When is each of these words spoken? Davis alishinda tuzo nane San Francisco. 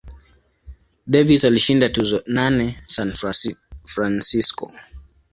Davis 1.05 1.45
alishinda 1.45 1.89
tuzo 1.89 2.17
nane 2.33 2.67
San 2.95 3.11
Francisco. 3.91 4.65